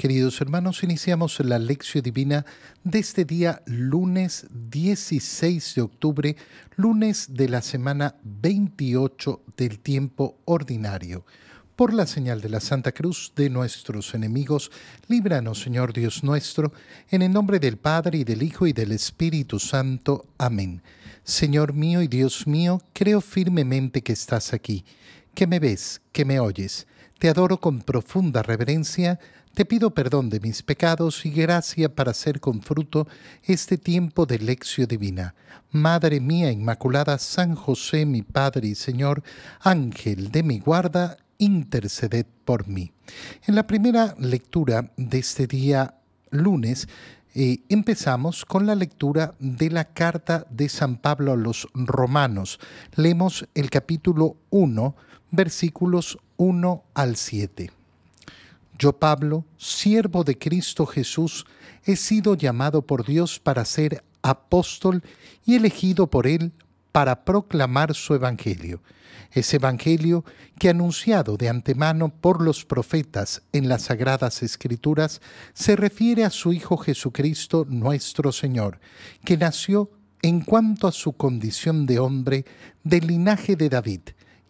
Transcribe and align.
Queridos 0.00 0.40
hermanos, 0.40 0.82
iniciamos 0.82 1.40
la 1.40 1.58
lección 1.58 2.02
divina 2.02 2.46
de 2.84 3.00
este 3.00 3.26
día 3.26 3.60
lunes 3.66 4.46
16 4.50 5.74
de 5.74 5.82
octubre, 5.82 6.36
lunes 6.76 7.34
de 7.34 7.50
la 7.50 7.60
semana 7.60 8.14
28 8.24 9.42
del 9.58 9.78
tiempo 9.80 10.38
ordinario. 10.46 11.26
Por 11.76 11.92
la 11.92 12.06
señal 12.06 12.40
de 12.40 12.48
la 12.48 12.60
Santa 12.60 12.92
Cruz 12.92 13.34
de 13.36 13.50
nuestros 13.50 14.14
enemigos, 14.14 14.70
líbranos, 15.08 15.60
Señor 15.60 15.92
Dios 15.92 16.24
nuestro, 16.24 16.72
en 17.10 17.20
el 17.20 17.30
nombre 17.30 17.58
del 17.58 17.76
Padre 17.76 18.20
y 18.20 18.24
del 18.24 18.42
Hijo 18.42 18.66
y 18.66 18.72
del 18.72 18.92
Espíritu 18.92 19.58
Santo. 19.58 20.24
Amén. 20.38 20.80
Señor 21.24 21.74
mío 21.74 22.00
y 22.00 22.08
Dios 22.08 22.46
mío, 22.46 22.80
creo 22.94 23.20
firmemente 23.20 24.00
que 24.00 24.14
estás 24.14 24.54
aquí, 24.54 24.82
que 25.34 25.46
me 25.46 25.58
ves, 25.58 26.00
que 26.10 26.24
me 26.24 26.40
oyes. 26.40 26.86
Te 27.18 27.28
adoro 27.28 27.60
con 27.60 27.82
profunda 27.82 28.42
reverencia 28.42 29.20
te 29.60 29.66
pido 29.66 29.90
perdón 29.90 30.30
de 30.30 30.40
mis 30.40 30.62
pecados 30.62 31.26
y 31.26 31.30
gracia 31.30 31.94
para 31.94 32.12
hacer 32.12 32.40
con 32.40 32.62
fruto 32.62 33.06
este 33.42 33.76
tiempo 33.76 34.24
de 34.24 34.38
lección 34.38 34.88
divina. 34.88 35.34
Madre 35.70 36.18
mía 36.18 36.50
Inmaculada, 36.50 37.18
San 37.18 37.54
José, 37.54 38.06
mi 38.06 38.22
Padre 38.22 38.68
y 38.68 38.74
Señor, 38.74 39.22
Ángel 39.60 40.30
de 40.30 40.42
mi 40.42 40.60
guarda, 40.60 41.18
interceded 41.36 42.24
por 42.46 42.68
mí. 42.68 42.94
En 43.46 43.54
la 43.54 43.66
primera 43.66 44.14
lectura 44.18 44.92
de 44.96 45.18
este 45.18 45.46
día 45.46 45.94
lunes, 46.30 46.88
eh, 47.34 47.58
empezamos 47.68 48.46
con 48.46 48.64
la 48.64 48.74
lectura 48.74 49.34
de 49.40 49.68
la 49.68 49.84
carta 49.84 50.46
de 50.48 50.70
San 50.70 50.96
Pablo 50.96 51.32
a 51.32 51.36
los 51.36 51.68
romanos. 51.74 52.60
Leemos 52.94 53.46
el 53.54 53.68
capítulo 53.68 54.38
1, 54.48 54.96
versículos 55.30 56.16
1 56.38 56.82
al 56.94 57.16
7. 57.16 57.72
Yo, 58.80 58.94
Pablo, 58.94 59.44
siervo 59.58 60.24
de 60.24 60.38
Cristo 60.38 60.86
Jesús, 60.86 61.44
he 61.84 61.96
sido 61.96 62.34
llamado 62.34 62.80
por 62.80 63.04
Dios 63.04 63.38
para 63.38 63.66
ser 63.66 64.02
apóstol 64.22 65.02
y 65.44 65.56
elegido 65.56 66.06
por 66.06 66.26
Él 66.26 66.52
para 66.90 67.26
proclamar 67.26 67.94
su 67.94 68.14
Evangelio. 68.14 68.82
Ese 69.32 69.56
Evangelio 69.56 70.24
que 70.58 70.70
anunciado 70.70 71.36
de 71.36 71.50
antemano 71.50 72.08
por 72.08 72.40
los 72.40 72.64
profetas 72.64 73.42
en 73.52 73.68
las 73.68 73.82
Sagradas 73.82 74.42
Escrituras 74.42 75.20
se 75.52 75.76
refiere 75.76 76.24
a 76.24 76.30
su 76.30 76.54
Hijo 76.54 76.78
Jesucristo 76.78 77.66
nuestro 77.68 78.32
Señor, 78.32 78.80
que 79.26 79.36
nació 79.36 79.90
en 80.22 80.40
cuanto 80.40 80.88
a 80.88 80.92
su 80.92 81.12
condición 81.12 81.84
de 81.84 81.98
hombre 81.98 82.46
del 82.82 83.08
linaje 83.08 83.56
de 83.56 83.68
David 83.68 84.00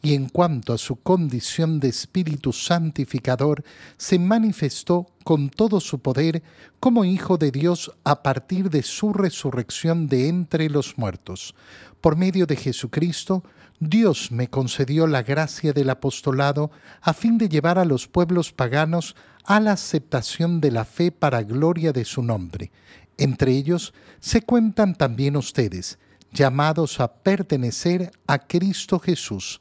y 0.02 0.14
en 0.14 0.28
cuanto 0.28 0.72
a 0.72 0.78
su 0.78 0.96
condición 0.96 1.78
de 1.78 1.88
Espíritu 1.88 2.52
Santificador, 2.52 3.62
se 3.98 4.18
manifestó 4.18 5.06
con 5.24 5.50
todo 5.50 5.80
su 5.80 6.00
poder 6.00 6.42
como 6.80 7.04
Hijo 7.04 7.36
de 7.36 7.50
Dios 7.50 7.92
a 8.04 8.22
partir 8.22 8.70
de 8.70 8.82
su 8.82 9.12
resurrección 9.12 10.06
de 10.06 10.28
entre 10.28 10.70
los 10.70 10.96
muertos. 10.96 11.54
Por 12.00 12.16
medio 12.16 12.46
de 12.46 12.56
Jesucristo, 12.56 13.44
Dios 13.78 14.32
me 14.32 14.48
concedió 14.48 15.06
la 15.06 15.22
gracia 15.22 15.72
del 15.72 15.90
apostolado 15.90 16.70
a 17.02 17.12
fin 17.12 17.36
de 17.36 17.48
llevar 17.48 17.78
a 17.78 17.84
los 17.84 18.08
pueblos 18.08 18.52
paganos 18.52 19.16
a 19.44 19.60
la 19.60 19.72
aceptación 19.72 20.60
de 20.60 20.70
la 20.70 20.84
fe 20.84 21.12
para 21.12 21.42
gloria 21.42 21.92
de 21.92 22.04
su 22.04 22.22
nombre. 22.22 22.72
Entre 23.18 23.52
ellos 23.52 23.92
se 24.18 24.42
cuentan 24.42 24.94
también 24.94 25.36
ustedes, 25.36 25.98
llamados 26.32 27.00
a 27.00 27.12
pertenecer 27.12 28.12
a 28.26 28.38
Cristo 28.38 28.98
Jesús 28.98 29.60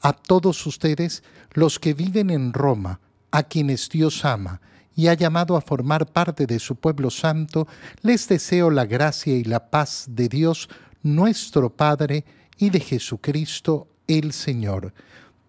a 0.00 0.12
todos 0.12 0.66
ustedes, 0.66 1.22
los 1.52 1.78
que 1.78 1.94
viven 1.94 2.30
en 2.30 2.52
Roma, 2.52 3.00
a 3.30 3.42
quienes 3.42 3.88
Dios 3.88 4.24
ama 4.24 4.60
y 4.94 5.08
ha 5.08 5.14
llamado 5.14 5.56
a 5.56 5.60
formar 5.60 6.06
parte 6.06 6.46
de 6.46 6.58
su 6.58 6.76
pueblo 6.76 7.10
santo, 7.10 7.68
les 8.02 8.26
deseo 8.28 8.70
la 8.70 8.86
gracia 8.86 9.34
y 9.34 9.44
la 9.44 9.68
paz 9.68 10.06
de 10.08 10.28
Dios, 10.28 10.70
nuestro 11.02 11.68
Padre, 11.68 12.24
y 12.58 12.70
de 12.70 12.80
Jesucristo 12.80 13.88
el 14.06 14.32
Señor. 14.32 14.94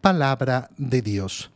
Palabra 0.02 0.69
de 0.78 1.02
Dios. 1.02 1.50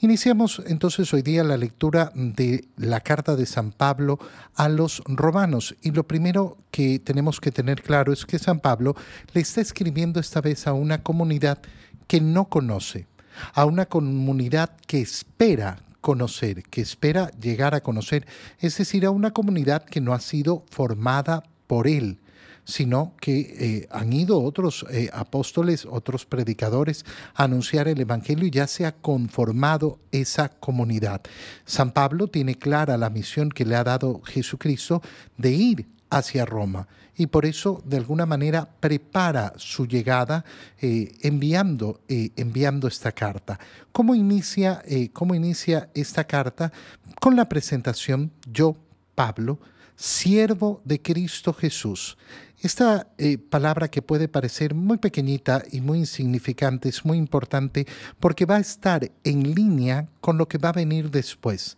Iniciamos 0.00 0.62
entonces 0.66 1.12
hoy 1.12 1.22
día 1.22 1.42
la 1.42 1.56
lectura 1.56 2.12
de 2.14 2.66
la 2.76 3.00
carta 3.00 3.34
de 3.34 3.46
San 3.46 3.72
Pablo 3.72 4.18
a 4.54 4.68
los 4.68 5.02
romanos 5.06 5.74
y 5.82 5.90
lo 5.90 6.06
primero 6.06 6.58
que 6.70 6.98
tenemos 6.98 7.40
que 7.40 7.50
tener 7.50 7.82
claro 7.82 8.12
es 8.12 8.26
que 8.26 8.38
San 8.38 8.60
Pablo 8.60 8.94
le 9.32 9.40
está 9.40 9.60
escribiendo 9.60 10.20
esta 10.20 10.40
vez 10.40 10.66
a 10.66 10.72
una 10.72 11.02
comunidad 11.02 11.58
que 12.06 12.20
no 12.20 12.46
conoce, 12.46 13.06
a 13.52 13.64
una 13.64 13.86
comunidad 13.86 14.76
que 14.86 15.00
espera 15.00 15.78
conocer, 16.00 16.62
que 16.64 16.80
espera 16.80 17.30
llegar 17.40 17.74
a 17.74 17.82
conocer, 17.82 18.26
es 18.60 18.78
decir, 18.78 19.04
a 19.06 19.10
una 19.10 19.32
comunidad 19.32 19.84
que 19.84 20.00
no 20.00 20.14
ha 20.14 20.20
sido 20.20 20.64
formada 20.70 21.42
por 21.66 21.88
él, 21.88 22.18
sino 22.64 23.14
que 23.20 23.40
eh, 23.58 23.88
han 23.90 24.12
ido 24.12 24.42
otros 24.42 24.84
eh, 24.90 25.08
apóstoles, 25.12 25.86
otros 25.88 26.26
predicadores 26.26 27.04
a 27.34 27.44
anunciar 27.44 27.88
el 27.88 28.00
Evangelio 28.00 28.46
y 28.46 28.50
ya 28.50 28.66
se 28.66 28.86
ha 28.86 28.92
conformado 28.92 29.98
esa 30.10 30.48
comunidad. 30.48 31.22
San 31.64 31.92
Pablo 31.92 32.28
tiene 32.28 32.56
clara 32.56 32.96
la 32.96 33.10
misión 33.10 33.50
que 33.50 33.64
le 33.64 33.76
ha 33.76 33.84
dado 33.84 34.20
Jesucristo 34.22 35.00
de 35.36 35.50
ir 35.52 35.95
hacia 36.10 36.44
Roma 36.44 36.86
y 37.16 37.26
por 37.26 37.46
eso 37.46 37.82
de 37.84 37.96
alguna 37.96 38.26
manera 38.26 38.68
prepara 38.80 39.54
su 39.56 39.86
llegada 39.86 40.44
eh, 40.80 41.12
enviando, 41.22 42.00
eh, 42.08 42.30
enviando 42.36 42.86
esta 42.86 43.12
carta. 43.12 43.58
¿Cómo 43.92 44.14
inicia, 44.14 44.82
eh, 44.86 45.10
¿Cómo 45.12 45.34
inicia 45.34 45.88
esta 45.94 46.24
carta? 46.24 46.72
Con 47.20 47.34
la 47.34 47.48
presentación, 47.48 48.30
yo, 48.50 48.76
Pablo, 49.14 49.58
siervo 49.96 50.82
de 50.84 51.00
Cristo 51.00 51.54
Jesús. 51.54 52.18
Esta 52.60 53.06
palabra 53.50 53.88
que 53.88 54.02
puede 54.02 54.28
parecer 54.28 54.74
muy 54.74 54.96
pequeñita 54.96 55.62
y 55.70 55.82
muy 55.82 55.98
insignificante 55.98 56.88
es 56.88 57.04
muy 57.04 57.18
importante 57.18 57.86
porque 58.18 58.46
va 58.46 58.56
a 58.56 58.60
estar 58.60 59.10
en 59.24 59.54
línea 59.54 60.08
con 60.20 60.38
lo 60.38 60.48
que 60.48 60.58
va 60.58 60.70
a 60.70 60.72
venir 60.72 61.10
después 61.10 61.76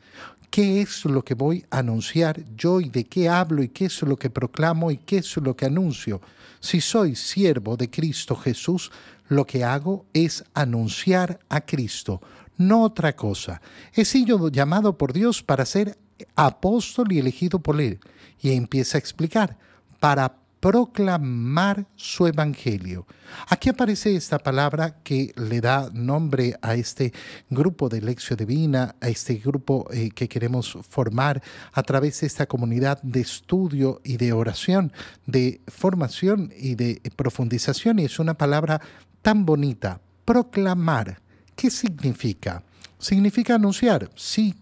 qué 0.51 0.81
es 0.81 1.05
lo 1.05 1.25
que 1.25 1.35
voy 1.35 1.65
a 1.71 1.79
anunciar 1.79 2.43
yo 2.57 2.81
y 2.81 2.89
de 2.89 3.05
qué 3.05 3.29
hablo 3.29 3.63
y 3.63 3.69
qué 3.69 3.87
es 3.87 4.03
lo 4.03 4.17
que 4.17 4.31
proclamo 4.31 4.91
y 4.91 4.99
qué 4.99 5.19
es 5.19 5.37
lo 5.37 5.57
que 5.57 5.67
anuncio. 5.67 6.21
Si 6.61 6.81
soy 6.81 7.15
siervo 7.15 7.77
de 7.77 7.91
Cristo 7.91 8.35
Jesús, 8.35 8.91
lo 9.29 9.47
que 9.47 9.65
hago 9.65 10.07
es 10.13 10.45
anunciar 10.55 11.39
a 11.49 11.61
Cristo, 11.61 12.21
no 12.57 12.83
otra 12.83 13.15
cosa. 13.15 13.61
He 13.95 14.05
sido 14.05 14.49
llamado 14.49 14.97
por 14.97 15.13
Dios 15.13 15.43
para 15.43 15.65
ser 15.67 15.99
apóstol 16.35 17.13
y 17.13 17.19
elegido 17.19 17.61
por 17.61 17.81
Él. 17.81 18.01
Y 18.41 18.53
empieza 18.53 18.99
a 18.99 19.01
explicar, 19.01 19.59
para 20.01 20.38
proclamar 20.61 21.87
su 21.97 22.27
evangelio. 22.27 23.07
Aquí 23.49 23.69
aparece 23.69 24.17
esta 24.17 24.39
palabra 24.39 24.97
que 25.03 25.33
le 25.37 25.61
da 25.61 25.91
nombre 25.93 26.57
a 26.63 26.75
este 26.75 27.13
grupo 27.49 27.89
de 27.89 28.01
lección 28.01 28.37
divina, 28.37 28.97
a 29.01 29.09
este 29.09 29.35
grupo 29.35 29.89
eh, 29.93 30.11
que 30.11 30.29
queremos 30.29 30.79
formar 30.89 31.43
a 31.73 31.83
través 31.83 32.21
de 32.21 32.27
esta 32.27 32.47
comunidad 32.47 33.01
de 33.03 33.21
estudio 33.21 34.01
y 34.05 34.17
de 34.17 34.33
oración, 34.33 34.93
de 35.27 35.61
formación 35.69 36.53
y 36.57 36.75
de 36.75 37.01
profundización. 37.17 37.99
Y 37.99 38.05
es 38.05 38.19
una 38.19 38.35
palabra 38.35 38.81
tan 39.23 39.45
bonita, 39.45 40.01
proclamar. 40.25 41.21
¿Qué 41.55 41.71
significa? 41.71 42.63
¿Significa 42.99 43.55
anunciar? 43.55 44.11
Sí, 44.17 44.55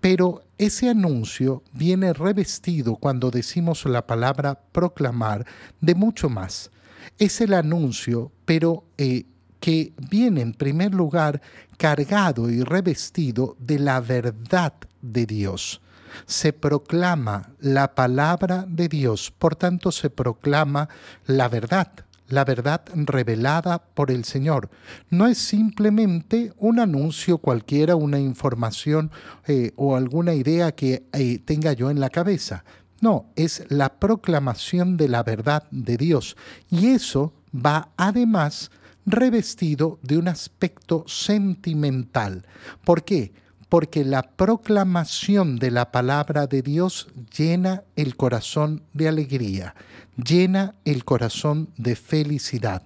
pero 0.00 0.42
ese 0.60 0.90
anuncio 0.90 1.62
viene 1.72 2.12
revestido 2.12 2.96
cuando 2.96 3.30
decimos 3.30 3.86
la 3.86 4.06
palabra 4.06 4.60
proclamar 4.72 5.46
de 5.80 5.94
mucho 5.94 6.28
más. 6.28 6.70
Es 7.16 7.40
el 7.40 7.54
anuncio, 7.54 8.30
pero 8.44 8.84
eh, 8.98 9.24
que 9.58 9.94
viene 10.10 10.42
en 10.42 10.52
primer 10.52 10.92
lugar 10.92 11.40
cargado 11.78 12.50
y 12.50 12.62
revestido 12.62 13.56
de 13.58 13.78
la 13.78 14.02
verdad 14.02 14.74
de 15.00 15.24
Dios. 15.24 15.80
Se 16.26 16.52
proclama 16.52 17.54
la 17.58 17.94
palabra 17.94 18.66
de 18.68 18.88
Dios, 18.88 19.30
por 19.30 19.56
tanto 19.56 19.90
se 19.90 20.10
proclama 20.10 20.90
la 21.24 21.48
verdad 21.48 21.90
la 22.30 22.44
verdad 22.44 22.82
revelada 22.94 23.82
por 23.94 24.10
el 24.10 24.24
Señor. 24.24 24.70
No 25.10 25.26
es 25.26 25.38
simplemente 25.38 26.52
un 26.56 26.80
anuncio 26.80 27.38
cualquiera, 27.38 27.96
una 27.96 28.18
información 28.18 29.10
eh, 29.46 29.72
o 29.76 29.96
alguna 29.96 30.34
idea 30.34 30.72
que 30.72 31.04
eh, 31.12 31.38
tenga 31.44 31.72
yo 31.72 31.90
en 31.90 32.00
la 32.00 32.10
cabeza. 32.10 32.64
No, 33.00 33.26
es 33.36 33.64
la 33.68 33.98
proclamación 33.98 34.96
de 34.96 35.08
la 35.08 35.22
verdad 35.22 35.64
de 35.70 35.96
Dios. 35.96 36.36
Y 36.70 36.88
eso 36.88 37.32
va 37.54 37.90
además 37.96 38.70
revestido 39.06 39.98
de 40.02 40.18
un 40.18 40.28
aspecto 40.28 41.04
sentimental. 41.06 42.46
¿Por 42.84 43.04
qué? 43.04 43.32
Porque 43.70 44.04
la 44.04 44.22
proclamación 44.22 45.56
de 45.56 45.70
la 45.70 45.92
palabra 45.92 46.46
de 46.46 46.60
Dios 46.60 47.08
llena 47.34 47.84
el 47.96 48.16
corazón 48.16 48.82
de 48.92 49.08
alegría, 49.08 49.76
llena 50.16 50.74
el 50.84 51.04
corazón 51.04 51.70
de 51.78 51.94
felicidad. 51.94 52.82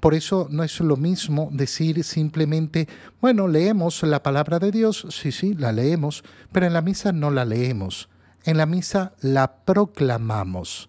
Por 0.00 0.14
eso 0.14 0.46
no 0.48 0.62
es 0.62 0.78
lo 0.78 0.96
mismo 0.96 1.50
decir 1.52 2.04
simplemente, 2.04 2.88
bueno, 3.20 3.48
leemos 3.48 4.02
la 4.04 4.22
palabra 4.22 4.60
de 4.60 4.70
Dios, 4.70 5.06
sí, 5.10 5.32
sí, 5.32 5.54
la 5.54 5.72
leemos, 5.72 6.22
pero 6.52 6.66
en 6.66 6.72
la 6.72 6.82
misa 6.82 7.10
no 7.10 7.32
la 7.32 7.44
leemos, 7.44 8.08
en 8.44 8.56
la 8.56 8.66
misa 8.66 9.12
la 9.20 9.64
proclamamos 9.64 10.88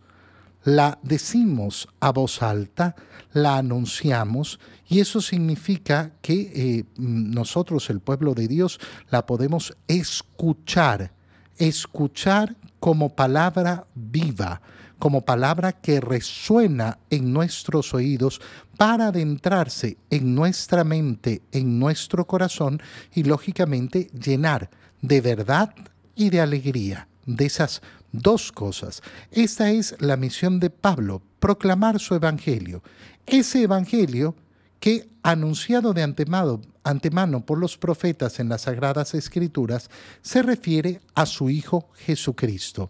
la 0.64 1.00
decimos 1.02 1.88
a 2.00 2.12
voz 2.12 2.42
alta, 2.42 2.96
la 3.34 3.58
anunciamos 3.58 4.60
y 4.88 5.00
eso 5.00 5.22
significa 5.22 6.12
que 6.22 6.52
eh, 6.54 6.86
nosotros, 6.98 7.90
el 7.90 8.00
pueblo 8.00 8.34
de 8.34 8.48
Dios, 8.48 8.80
la 9.10 9.26
podemos 9.26 9.76
escuchar, 9.88 11.12
escuchar 11.58 12.56
como 12.80 13.16
palabra 13.16 13.86
viva, 13.96 14.62
como 14.98 15.22
palabra 15.22 15.72
que 15.74 16.02
resuena 16.02 17.00
en 17.10 17.32
nuestros 17.32 17.94
oídos 17.94 18.42
para 18.78 19.08
adentrarse 19.08 19.98
en 20.10 20.36
nuestra 20.36 20.84
mente, 20.84 21.42
en 21.52 21.80
nuestro 21.80 22.26
corazón 22.26 22.82
y 23.14 23.24
lógicamente 23.24 24.10
llenar 24.12 24.70
de 25.02 25.22
verdad 25.22 25.74
y 26.16 26.30
de 26.30 26.42
alegría 26.42 27.08
de 27.26 27.46
esas 27.46 27.82
dos 28.12 28.52
cosas. 28.52 29.02
Esta 29.32 29.72
es 29.72 29.96
la 30.00 30.18
misión 30.18 30.60
de 30.60 30.70
Pablo, 30.70 31.22
proclamar 31.40 32.00
su 32.00 32.16
evangelio. 32.16 32.84
Ese 33.26 33.64
evangelio 33.64 34.36
que, 34.80 35.10
anunciado 35.24 35.94
de 35.94 36.04
antemano, 36.04 37.46
por 37.46 37.58
los 37.58 37.78
profetas 37.78 38.40
en 38.40 38.50
las 38.50 38.62
Sagradas 38.62 39.14
Escrituras, 39.14 39.90
se 40.22 40.42
refiere 40.42 41.02
a 41.16 41.26
su 41.26 41.50
Hijo 41.50 41.90
Jesucristo. 41.96 42.90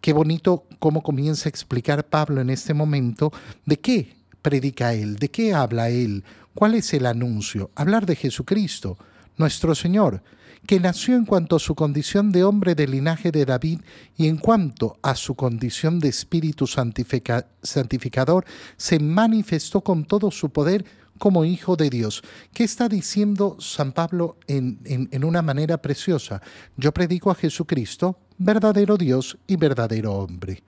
Qué 0.00 0.12
bonito 0.12 0.64
cómo 0.78 1.02
comienza 1.02 1.48
a 1.48 1.50
explicar 1.50 2.04
Pablo 2.06 2.40
en 2.40 2.50
este 2.50 2.72
momento 2.72 3.32
de 3.66 3.78
qué 3.78 4.16
predica 4.42 4.94
él, 4.94 5.16
de 5.16 5.30
qué 5.30 5.52
habla 5.52 5.90
él, 5.90 6.24
cuál 6.54 6.74
es 6.74 6.94
el 6.94 7.06
anuncio. 7.06 7.70
Hablar 7.74 8.06
de 8.06 8.16
Jesucristo, 8.16 8.96
nuestro 9.36 9.74
Señor, 9.74 10.22
que 10.66 10.80
nació 10.80 11.16
en 11.16 11.24
cuanto 11.24 11.56
a 11.56 11.60
su 11.60 11.74
condición 11.74 12.32
de 12.32 12.44
hombre 12.44 12.74
del 12.74 12.90
linaje 12.90 13.30
de 13.30 13.44
David 13.44 13.80
y 14.16 14.26
en 14.26 14.36
cuanto 14.36 14.98
a 15.02 15.14
su 15.14 15.34
condición 15.34 16.00
de 16.00 16.08
espíritu 16.08 16.66
santificador, 16.66 18.44
se 18.76 18.98
manifestó 18.98 19.80
con 19.80 20.04
todo 20.04 20.30
su 20.30 20.50
poder 20.50 20.84
como 21.18 21.44
Hijo 21.44 21.76
de 21.76 21.90
Dios. 21.90 22.22
¿Qué 22.52 22.64
está 22.64 22.88
diciendo 22.88 23.56
San 23.58 23.92
Pablo 23.92 24.36
en, 24.46 24.78
en, 24.84 25.24
una 25.24 25.42
manera 25.42 25.82
preciosa? 25.82 26.40
Yo 26.76 26.92
predico 26.92 27.30
a 27.30 27.34
Jesucristo, 27.34 28.18
verdadero 28.38 28.96
Dios 28.96 29.36
y 29.46 29.56
verdadero 29.56 30.14
hombre. 30.14 30.62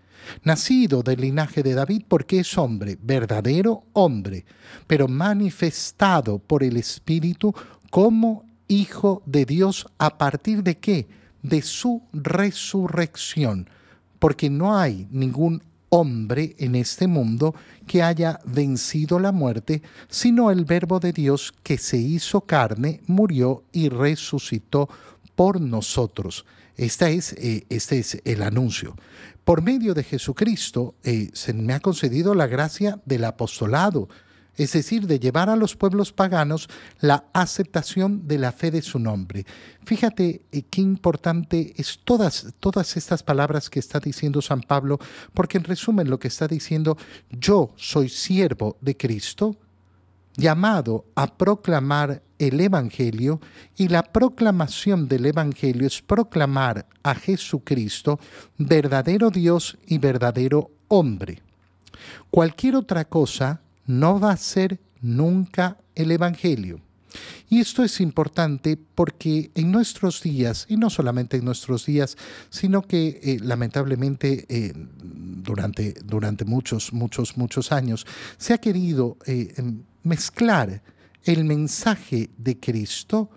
Nacido 0.45 1.03
del 1.03 1.21
linaje 1.21 1.63
de 1.63 1.75
David 1.75 2.03
porque 2.07 2.41
es 2.41 2.59
hombre, 2.59 2.99
verdadero 3.01 3.85
hombre, 3.95 4.45
pero 4.87 5.09
manifestado 5.09 6.39
por 6.39 6.63
el 6.63 6.77
Espíritu 6.77 7.55
como 7.91 8.45
Hijo 8.71 9.21
de 9.27 9.47
Dios 9.47 9.89
a 9.99 10.17
partir 10.17 10.63
de 10.63 10.79
qué? 10.79 11.09
De 11.43 11.61
su 11.61 12.03
resurrección. 12.13 13.69
Porque 14.21 14.49
no 14.49 14.79
hay 14.79 15.09
ningún 15.11 15.65
hombre 15.89 16.55
en 16.57 16.77
este 16.77 17.09
mundo 17.09 17.53
que 17.89 18.05
haya 18.05 18.39
vencido 18.45 19.19
la 19.19 19.33
muerte, 19.33 19.83
sino 20.09 20.53
el 20.53 20.65
Verbo 20.65 21.01
de 21.01 21.13
Dios 21.13 21.53
que 21.65 21.79
se 21.79 21.97
hizo 21.97 22.43
carne, 22.43 23.01
murió 23.09 23.65
y 23.73 23.89
resucitó 23.89 24.89
por 25.35 25.61
nosotros. 25.61 26.47
Esta 26.77 27.11
es, 27.11 27.33
eh, 27.33 27.67
este 27.71 27.99
es 27.99 28.23
el 28.25 28.41
anuncio. 28.45 28.95
Por 29.45 29.63
medio 29.63 29.95
de 29.95 30.05
Jesucristo 30.05 30.95
eh, 31.03 31.31
se 31.33 31.53
me 31.55 31.73
ha 31.73 31.81
concedido 31.81 32.37
la 32.37 32.47
gracia 32.47 33.01
del 33.05 33.25
apostolado 33.25 34.09
es 34.57 34.73
decir, 34.73 35.07
de 35.07 35.19
llevar 35.19 35.49
a 35.49 35.57
los 35.57 35.77
pueblos 35.77 36.13
paganos 36.13 36.69
la 37.01 37.25
aceptación 37.33 38.27
de 38.27 38.39
la 38.39 38.53
fe 38.53 38.71
de 38.71 38.83
su 38.83 38.99
nombre. 38.99 39.47
Fíjate 39.85 40.43
eh, 40.53 40.63
qué 40.71 40.81
importante 40.81 41.73
es 41.77 42.01
todas, 42.05 42.55
todas 42.61 42.97
estas 42.97 43.23
palabras 43.23 43.71
que 43.71 43.79
está 43.79 44.01
diciendo 44.01 44.43
San 44.43 44.63
Pablo, 44.63 44.99
porque 45.35 45.59
en 45.59 45.65
resumen 45.65 46.11
lo 46.11 46.19
que 46.19 46.29
está 46.29 46.47
diciendo, 46.47 46.97
yo 47.31 47.73
soy 47.77 48.09
siervo 48.09 48.77
de 48.81 48.97
Cristo, 48.97 49.57
llamado 50.37 51.07
a 51.15 51.27
proclamar 51.27 52.23
el 52.39 52.61
Evangelio, 52.61 53.41
y 53.77 53.89
la 53.89 54.03
proclamación 54.03 55.09
del 55.09 55.27
Evangelio 55.27 55.87
es 55.87 56.01
proclamar 56.01 56.87
a 57.03 57.15
Jesucristo, 57.15 58.19
verdadero 58.57 59.31
Dios 59.31 59.77
y 59.87 59.99
verdadero 59.99 60.71
hombre. 60.89 61.43
Cualquier 62.31 62.77
otra 62.77 63.05
cosa 63.05 63.61
no 63.91 64.21
va 64.21 64.33
a 64.33 64.37
ser 64.37 64.79
nunca 65.01 65.77
el 65.95 66.13
Evangelio. 66.13 66.81
Y 67.49 67.59
esto 67.59 67.83
es 67.83 68.01
importante 68.01 68.79
porque 68.95 69.51
en 69.57 69.73
nuestros 69.73 70.23
días, 70.23 70.67
y 70.69 70.77
no 70.77 70.89
solamente 70.89 71.37
en 71.37 71.45
nuestros 71.45 71.85
días, 71.85 72.17
sino 72.51 72.83
que 72.83 73.21
eh, 73.23 73.39
lamentablemente 73.43 74.47
eh, 74.49 74.73
durante, 75.03 75.95
durante 76.05 76.45
muchos, 76.45 76.93
muchos, 76.93 77.37
muchos 77.37 77.73
años, 77.73 78.07
se 78.39 78.55
ha 78.55 78.59
querido 78.59 79.17
eh, 79.27 79.53
mezclar 80.05 80.83
el 81.25 81.45
mensaje 81.45 82.31
de 82.39 82.61
Cristo 82.61 83.29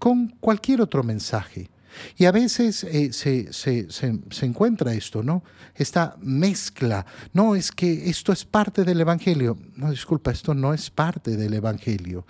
con 0.00 0.28
cualquier 0.40 0.80
otro 0.80 1.04
mensaje. 1.04 1.70
Y 2.16 2.24
a 2.24 2.32
veces 2.32 2.84
eh, 2.84 3.12
se, 3.12 4.46
encuentra 4.46 4.92
esto, 4.94 5.22
¿no? 5.22 5.42
Esta 5.74 6.16
mezcla. 6.20 7.04
No, 7.32 7.54
es 7.54 7.70
que 7.72 8.08
esto 8.08 8.32
es 8.32 8.44
parte 8.44 8.84
del 8.84 9.00
Evangelio. 9.00 9.56
No, 9.76 9.90
disculpa, 9.90 10.30
esto 10.30 10.54
no 10.54 10.74
es 10.74 10.90
parte 10.90 11.36
del 11.36 11.54
Evangelio. 11.54 12.24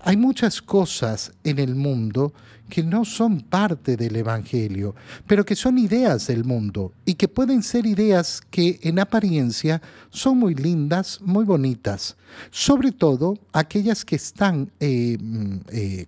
Hay 0.00 0.16
muchas 0.16 0.62
cosas 0.62 1.32
en 1.44 1.58
el 1.58 1.74
mundo 1.74 2.32
que 2.68 2.82
no 2.82 3.04
son 3.04 3.42
parte 3.42 3.96
del 3.96 4.16
Evangelio, 4.16 4.94
pero 5.26 5.44
que 5.44 5.54
son 5.54 5.78
ideas 5.78 6.26
del 6.26 6.44
mundo 6.44 6.92
y 7.04 7.14
que 7.14 7.28
pueden 7.28 7.62
ser 7.62 7.86
ideas 7.86 8.42
que 8.50 8.80
en 8.82 8.98
apariencia 8.98 9.80
son 10.10 10.38
muy 10.38 10.54
lindas, 10.54 11.20
muy 11.20 11.44
bonitas, 11.44 12.16
sobre 12.50 12.90
todo 12.92 13.38
aquellas 13.52 14.04
que 14.04 14.16
están 14.16 14.70
eh, 14.80 15.16
mm, 15.20 15.56
eh, 15.68 16.06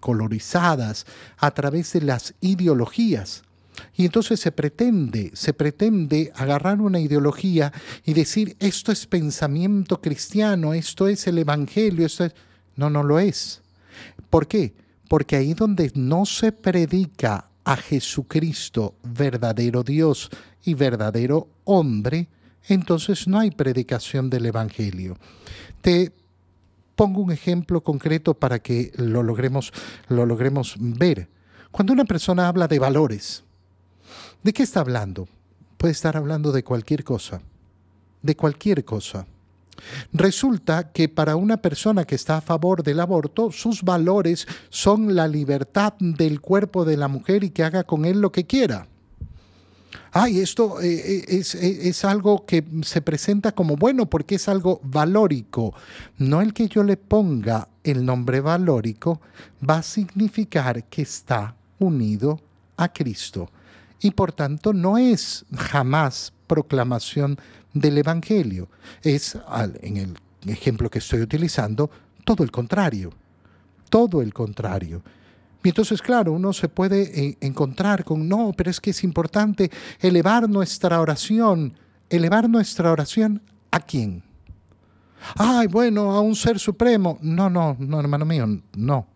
colorizadas 0.00 1.06
a 1.38 1.50
través 1.52 1.92
de 1.92 2.02
las 2.02 2.34
ideologías. 2.40 3.42
Y 3.96 4.04
entonces 4.04 4.40
se 4.40 4.52
pretende, 4.52 5.30
se 5.34 5.52
pretende 5.52 6.32
agarrar 6.34 6.80
una 6.80 7.00
ideología 7.00 7.72
y 8.04 8.12
decir, 8.12 8.56
esto 8.58 8.92
es 8.92 9.06
pensamiento 9.06 10.00
cristiano, 10.00 10.74
esto 10.74 11.08
es 11.08 11.26
el 11.26 11.38
Evangelio, 11.38 12.06
esto 12.06 12.24
es... 12.24 12.34
No, 12.76 12.88
no 12.88 13.02
lo 13.02 13.18
es. 13.18 13.60
¿Por 14.30 14.46
qué? 14.46 14.74
Porque 15.08 15.36
ahí 15.36 15.52
donde 15.52 15.92
no 15.94 16.24
se 16.24 16.52
predica 16.52 17.48
a 17.64 17.76
Jesucristo, 17.76 18.94
verdadero 19.02 19.82
Dios 19.82 20.30
y 20.64 20.74
verdadero 20.74 21.48
hombre, 21.64 22.28
entonces 22.68 23.28
no 23.28 23.38
hay 23.38 23.50
predicación 23.50 24.30
del 24.30 24.46
Evangelio. 24.46 25.18
Te 25.80 26.12
pongo 27.02 27.20
un 27.20 27.32
ejemplo 27.32 27.82
concreto 27.82 28.34
para 28.34 28.60
que 28.60 28.92
lo 28.94 29.24
logremos, 29.24 29.72
lo 30.06 30.24
logremos 30.24 30.76
ver. 30.78 31.28
Cuando 31.72 31.92
una 31.92 32.04
persona 32.04 32.46
habla 32.46 32.68
de 32.68 32.78
valores, 32.78 33.42
¿de 34.44 34.52
qué 34.52 34.62
está 34.62 34.78
hablando? 34.78 35.26
Puede 35.78 35.90
estar 35.90 36.16
hablando 36.16 36.52
de 36.52 36.62
cualquier 36.62 37.02
cosa, 37.02 37.42
de 38.22 38.36
cualquier 38.36 38.84
cosa. 38.84 39.26
Resulta 40.12 40.92
que 40.92 41.08
para 41.08 41.34
una 41.34 41.56
persona 41.56 42.04
que 42.04 42.14
está 42.14 42.36
a 42.36 42.40
favor 42.40 42.84
del 42.84 43.00
aborto, 43.00 43.50
sus 43.50 43.82
valores 43.82 44.46
son 44.68 45.16
la 45.16 45.26
libertad 45.26 45.94
del 45.98 46.40
cuerpo 46.40 46.84
de 46.84 46.98
la 46.98 47.08
mujer 47.08 47.42
y 47.42 47.50
que 47.50 47.64
haga 47.64 47.82
con 47.82 48.04
él 48.04 48.20
lo 48.20 48.30
que 48.30 48.46
quiera 48.46 48.86
ay, 50.12 50.40
esto 50.40 50.80
eh, 50.80 51.24
eh, 51.28 51.42
eh, 51.54 51.78
es, 51.82 52.04
algo 52.04 52.44
que 52.44 52.64
se 52.82 53.00
presenta 53.00 53.52
como 53.52 53.76
bueno 53.76 54.06
porque 54.06 54.36
es 54.36 54.48
algo 54.48 54.80
valórico. 54.82 55.74
No 56.18 56.40
el 56.40 56.52
que 56.52 56.68
yo 56.68 56.82
le 56.82 56.96
ponga 56.96 57.68
el 57.84 58.04
nombre 58.04 58.40
valórico 58.40 59.20
va 59.68 59.78
a 59.78 59.82
significar 59.82 60.84
que 60.84 61.02
está 61.02 61.54
unido 61.78 62.40
a 62.76 62.92
Cristo. 62.92 63.50
Y 64.00 64.10
por 64.12 64.32
tanto 64.32 64.72
no 64.72 64.98
es 64.98 65.44
jamás 65.56 66.32
proclamación 66.46 67.38
del 67.72 67.98
Evangelio. 67.98 68.68
Es, 69.02 69.38
en 69.80 69.96
el 69.96 70.16
ejemplo 70.46 70.90
que 70.90 70.98
estoy 70.98 71.20
utilizando, 71.20 71.90
todo 72.24 72.42
el 72.44 72.50
contrario. 72.50 73.10
Todo 73.88 74.22
el 74.22 74.32
contrario. 74.34 75.02
Y 75.62 75.68
entonces, 75.68 76.02
claro, 76.02 76.32
uno 76.32 76.52
se 76.52 76.68
puede 76.68 77.02
eh, 77.18 77.38
encontrar 77.40 78.04
con, 78.04 78.28
no, 78.28 78.52
pero 78.56 78.70
es 78.70 78.80
que 78.80 78.90
es 78.90 79.04
importante 79.04 79.70
elevar 80.00 80.48
nuestra 80.48 81.00
oración. 81.00 81.74
¿Elevar 82.10 82.48
nuestra 82.48 82.90
oración 82.92 83.42
a 83.70 83.80
quién? 83.80 84.22
Ay, 85.36 85.66
bueno, 85.68 86.12
a 86.12 86.20
un 86.20 86.34
ser 86.34 86.58
supremo. 86.58 87.18
No, 87.22 87.48
no, 87.48 87.76
no, 87.78 88.00
hermano 88.00 88.24
mío, 88.24 88.46
no. 88.74 89.06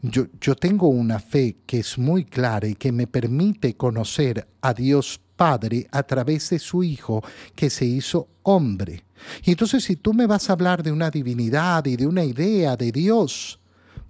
yo, 0.00 0.26
yo 0.40 0.54
tengo 0.54 0.88
una 0.88 1.18
fe 1.18 1.56
que 1.66 1.80
es 1.80 1.98
muy 1.98 2.24
clara 2.24 2.68
y 2.68 2.74
que 2.74 2.92
me 2.92 3.06
permite 3.06 3.76
conocer 3.76 4.48
a 4.60 4.72
Dios 4.72 5.20
Padre 5.36 5.88
a 5.90 6.04
través 6.04 6.50
de 6.50 6.58
su 6.60 6.84
Hijo 6.84 7.22
que 7.56 7.68
se 7.68 7.84
hizo 7.84 8.28
hombre. 8.44 9.04
Y 9.44 9.50
entonces 9.50 9.82
si 9.84 9.96
tú 9.96 10.14
me 10.14 10.26
vas 10.26 10.48
a 10.48 10.52
hablar 10.52 10.82
de 10.82 10.92
una 10.92 11.10
divinidad 11.10 11.84
y 11.86 11.96
de 11.96 12.06
una 12.06 12.24
idea 12.24 12.76
de 12.76 12.92
Dios, 12.92 13.58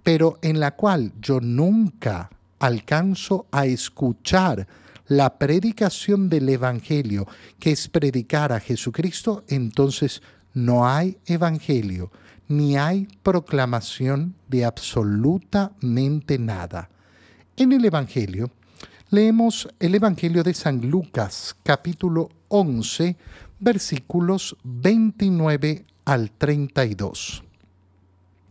pero 0.02 0.38
en 0.42 0.60
la 0.60 0.72
cual 0.72 1.12
yo 1.20 1.40
nunca 1.40 2.30
alcanzo 2.58 3.46
a 3.50 3.66
escuchar 3.66 4.66
la 5.08 5.38
predicación 5.38 6.28
del 6.28 6.48
Evangelio, 6.48 7.26
que 7.58 7.72
es 7.72 7.88
predicar 7.88 8.52
a 8.52 8.60
Jesucristo, 8.60 9.44
entonces 9.48 10.22
no 10.54 10.88
hay 10.88 11.18
Evangelio, 11.26 12.10
ni 12.48 12.76
hay 12.76 13.08
proclamación 13.22 14.34
de 14.48 14.64
absolutamente 14.64 16.38
nada. 16.38 16.88
En 17.56 17.72
el 17.72 17.84
Evangelio, 17.84 18.50
leemos 19.10 19.68
el 19.80 19.94
Evangelio 19.94 20.42
de 20.42 20.54
San 20.54 20.88
Lucas, 20.90 21.56
capítulo 21.62 22.30
11, 22.48 23.16
versículos 23.60 24.56
29 24.64 25.84
al 26.04 26.30
32. 26.30 27.44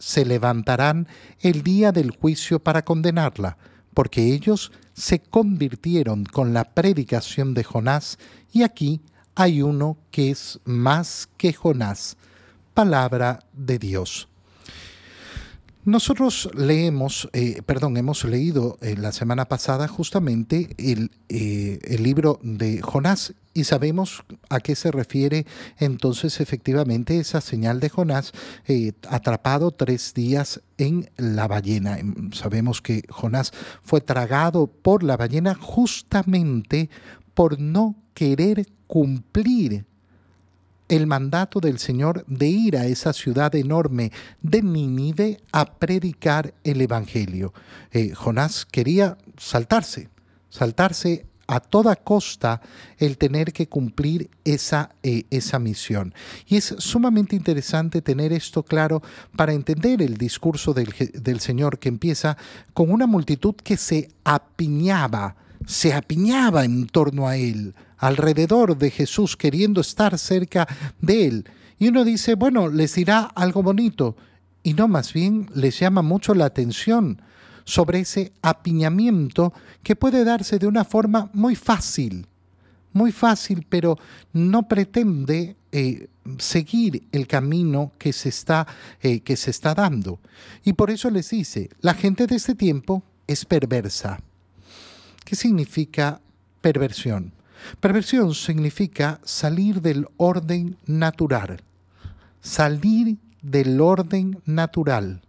se 0.00 0.24
levantarán 0.24 1.06
el 1.38 1.62
día 1.62 1.92
del 1.92 2.10
juicio 2.10 2.58
para 2.58 2.84
condenarla, 2.84 3.56
porque 3.94 4.32
ellos 4.34 4.72
se 4.94 5.20
convirtieron 5.20 6.24
con 6.24 6.52
la 6.52 6.64
predicación 6.64 7.54
de 7.54 7.62
Jonás, 7.62 8.18
y 8.52 8.62
aquí 8.64 9.00
hay 9.36 9.62
uno 9.62 9.96
que 10.10 10.30
es 10.30 10.58
más 10.64 11.28
que 11.36 11.52
Jonás, 11.52 12.16
palabra 12.74 13.44
de 13.52 13.78
Dios. 13.78 14.29
Nosotros 15.90 16.48
leemos, 16.54 17.28
eh, 17.32 17.62
perdón, 17.66 17.96
hemos 17.96 18.22
leído 18.22 18.78
eh, 18.80 18.94
la 18.96 19.10
semana 19.10 19.46
pasada 19.46 19.88
justamente 19.88 20.68
el, 20.78 21.10
eh, 21.28 21.80
el, 21.82 22.04
libro 22.04 22.38
de 22.44 22.80
Jonás 22.80 23.34
y 23.54 23.64
sabemos 23.64 24.22
a 24.50 24.60
qué 24.60 24.76
se 24.76 24.92
refiere 24.92 25.46
entonces 25.80 26.40
efectivamente 26.40 27.18
esa 27.18 27.40
señal 27.40 27.80
de 27.80 27.88
Jonás 27.88 28.32
atrapado 29.08 29.72
tres 29.72 30.14
días 30.14 30.60
en 30.78 31.10
la 31.16 31.48
ballena. 31.48 31.98
Em, 31.98 32.30
sabemos 32.34 32.80
que 32.80 33.02
Jonás 33.08 33.50
fue 33.82 34.00
tragado 34.00 34.68
por 34.68 35.02
la 35.02 35.16
ballena 35.16 35.56
justamente 35.56 36.88
por 37.34 37.58
no 37.58 37.96
querer 38.14 38.64
cumplir 38.86 39.86
el 40.90 41.06
mandato 41.06 41.60
del 41.60 41.78
Señor 41.78 42.24
de 42.26 42.48
ir 42.48 42.76
a 42.76 42.84
esa 42.84 43.12
ciudad 43.12 43.54
enorme 43.54 44.10
de 44.42 44.60
Nínive 44.60 45.40
a 45.52 45.64
predicar 45.64 46.52
el 46.64 46.80
Evangelio. 46.80 47.54
Eh, 47.92 48.12
Jonás 48.12 48.66
quería 48.66 49.16
saltarse, 49.38 50.08
saltarse 50.50 51.26
a 51.46 51.60
toda 51.60 51.94
costa 51.94 52.60
el 52.98 53.18
tener 53.18 53.52
que 53.52 53.68
cumplir 53.68 54.30
esa, 54.44 54.90
eh, 55.02 55.24
esa 55.30 55.60
misión. 55.60 56.12
Y 56.46 56.56
es 56.56 56.74
sumamente 56.78 57.36
interesante 57.36 58.02
tener 58.02 58.32
esto 58.32 58.64
claro 58.64 59.00
para 59.36 59.52
entender 59.52 60.02
el 60.02 60.16
discurso 60.16 60.74
del, 60.74 60.92
del 61.14 61.40
Señor 61.40 61.78
que 61.78 61.88
empieza 61.88 62.36
con 62.74 62.90
una 62.90 63.06
multitud 63.06 63.54
que 63.54 63.76
se 63.76 64.10
apiñaba, 64.24 65.36
se 65.66 65.92
apiñaba 65.92 66.64
en 66.64 66.86
torno 66.86 67.28
a 67.28 67.36
él 67.36 67.74
alrededor 68.00 68.78
de 68.78 68.90
Jesús, 68.90 69.36
queriendo 69.36 69.80
estar 69.80 70.18
cerca 70.18 70.66
de 71.00 71.26
él. 71.26 71.44
Y 71.78 71.88
uno 71.88 72.04
dice, 72.04 72.34
bueno, 72.34 72.68
les 72.68 72.94
dirá 72.94 73.30
algo 73.34 73.62
bonito. 73.62 74.16
Y 74.62 74.74
no, 74.74 74.88
más 74.88 75.12
bien 75.12 75.48
les 75.54 75.78
llama 75.78 76.02
mucho 76.02 76.34
la 76.34 76.46
atención 76.46 77.22
sobre 77.64 78.00
ese 78.00 78.32
apiñamiento 78.42 79.52
que 79.82 79.96
puede 79.96 80.24
darse 80.24 80.58
de 80.58 80.66
una 80.66 80.84
forma 80.84 81.30
muy 81.32 81.54
fácil, 81.54 82.26
muy 82.92 83.12
fácil, 83.12 83.64
pero 83.68 83.98
no 84.32 84.66
pretende 84.66 85.56
eh, 85.72 86.08
seguir 86.38 87.06
el 87.12 87.26
camino 87.26 87.92
que 87.98 88.12
se, 88.12 88.30
está, 88.30 88.66
eh, 89.00 89.20
que 89.20 89.36
se 89.36 89.50
está 89.50 89.74
dando. 89.74 90.20
Y 90.64 90.72
por 90.72 90.90
eso 90.90 91.10
les 91.10 91.30
dice, 91.30 91.70
la 91.80 91.94
gente 91.94 92.26
de 92.26 92.36
este 92.36 92.54
tiempo 92.54 93.02
es 93.26 93.44
perversa. 93.44 94.20
¿Qué 95.24 95.36
significa 95.36 96.20
perversión? 96.60 97.32
Perversión 97.80 98.34
significa 98.34 99.20
salir 99.24 99.80
del 99.80 100.06
orden 100.16 100.76
natural, 100.86 101.60
salir 102.40 103.18
del 103.42 103.80
orden 103.80 104.40
natural. 104.46 105.20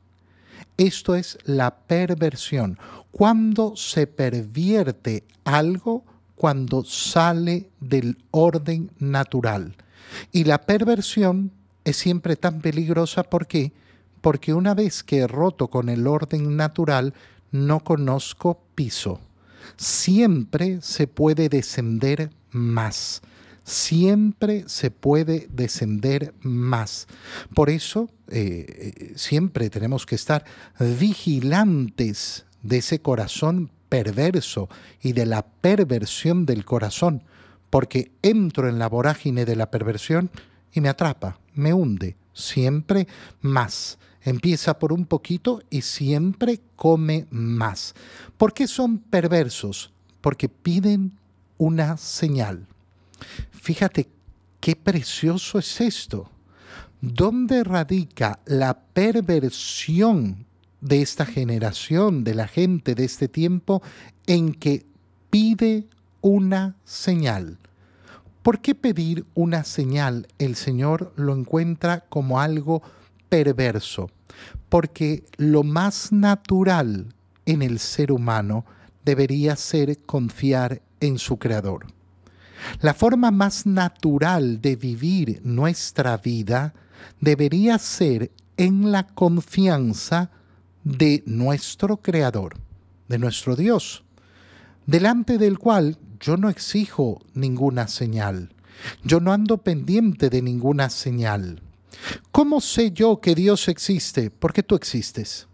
Esto 0.77 1.15
es 1.15 1.37
la 1.45 1.75
perversión. 1.75 2.79
Cuando 3.11 3.75
se 3.75 4.07
pervierte 4.07 5.23
algo, 5.43 6.03
cuando 6.35 6.83
sale 6.83 7.69
del 7.79 8.17
orden 8.31 8.89
natural. 8.97 9.75
Y 10.31 10.45
la 10.45 10.61
perversión 10.61 11.51
es 11.83 11.97
siempre 11.97 12.35
tan 12.35 12.61
peligrosa, 12.61 13.23
¿por 13.23 13.45
qué? 13.45 13.71
Porque 14.21 14.53
una 14.53 14.73
vez 14.73 15.03
que 15.03 15.19
he 15.19 15.27
roto 15.27 15.67
con 15.67 15.89
el 15.89 16.07
orden 16.07 16.55
natural, 16.55 17.13
no 17.51 17.81
conozco 17.81 18.59
piso 18.75 19.19
siempre 19.77 20.79
se 20.81 21.07
puede 21.07 21.49
descender 21.49 22.31
más. 22.51 23.21
Siempre 23.63 24.63
se 24.67 24.91
puede 24.91 25.47
descender 25.51 26.33
más. 26.41 27.07
Por 27.53 27.69
eso 27.69 28.09
eh, 28.27 28.65
eh, 28.67 29.13
siempre 29.15 29.69
tenemos 29.69 30.05
que 30.05 30.15
estar 30.15 30.43
vigilantes 30.79 32.45
de 32.63 32.77
ese 32.77 32.99
corazón 32.99 33.71
perverso 33.87 34.69
y 35.01 35.13
de 35.13 35.25
la 35.25 35.45
perversión 35.45 36.45
del 36.45 36.65
corazón, 36.65 37.23
porque 37.69 38.11
entro 38.21 38.69
en 38.69 38.79
la 38.79 38.87
vorágine 38.87 39.45
de 39.45 39.55
la 39.55 39.69
perversión 39.69 40.31
y 40.71 40.81
me 40.81 40.89
atrapa, 40.89 41.39
me 41.53 41.73
hunde, 41.73 42.15
siempre 42.33 43.07
más 43.41 43.99
empieza 44.23 44.77
por 44.79 44.93
un 44.93 45.05
poquito 45.05 45.61
y 45.69 45.81
siempre 45.81 46.61
come 46.75 47.27
más. 47.29 47.95
¿Por 48.37 48.53
qué 48.53 48.67
son 48.67 48.99
perversos? 48.99 49.91
Porque 50.21 50.49
piden 50.49 51.17
una 51.57 51.97
señal. 51.97 52.67
Fíjate 53.51 54.09
qué 54.59 54.75
precioso 54.75 55.59
es 55.59 55.81
esto. 55.81 56.29
¿Dónde 57.01 57.63
radica 57.63 58.39
la 58.45 58.79
perversión 58.79 60.45
de 60.81 61.01
esta 61.01 61.25
generación, 61.25 62.23
de 62.23 62.35
la 62.35 62.47
gente 62.47 62.95
de 62.95 63.05
este 63.05 63.27
tiempo, 63.27 63.81
en 64.27 64.53
que 64.53 64.85
pide 65.29 65.87
una 66.21 66.75
señal? 66.85 67.57
¿Por 68.43 68.59
qué 68.59 68.73
pedir 68.73 69.25
una 69.35 69.63
señal? 69.63 70.27
El 70.39 70.55
Señor 70.55 71.13
lo 71.15 71.35
encuentra 71.35 72.01
como 72.09 72.39
algo 72.39 72.81
perverso, 73.31 74.11
porque 74.67 75.23
lo 75.37 75.63
más 75.63 76.11
natural 76.11 77.15
en 77.45 77.61
el 77.61 77.79
ser 77.79 78.11
humano 78.11 78.65
debería 79.05 79.55
ser 79.55 79.97
confiar 79.99 80.81
en 80.99 81.17
su 81.17 81.37
Creador. 81.37 81.85
La 82.81 82.93
forma 82.93 83.31
más 83.31 83.65
natural 83.65 84.59
de 84.59 84.75
vivir 84.75 85.39
nuestra 85.45 86.17
vida 86.17 86.73
debería 87.21 87.77
ser 87.79 88.31
en 88.57 88.91
la 88.91 89.07
confianza 89.07 90.29
de 90.83 91.23
nuestro 91.25 92.01
Creador, 92.01 92.57
de 93.07 93.17
nuestro 93.17 93.55
Dios, 93.55 94.03
delante 94.85 95.37
del 95.37 95.57
cual 95.57 95.97
yo 96.19 96.35
no 96.35 96.49
exijo 96.49 97.21
ninguna 97.33 97.87
señal. 97.87 98.53
Yo 99.05 99.21
no 99.21 99.31
ando 99.31 99.59
pendiente 99.59 100.29
de 100.29 100.41
ninguna 100.41 100.89
señal. 100.89 101.61
¿Cómo 102.31 102.61
sé 102.61 102.91
yo 102.91 103.19
que 103.19 103.35
Dios 103.35 103.67
existe? 103.67 104.29
Porque 104.31 104.63
tú 104.63 104.75
existes. 104.75 105.47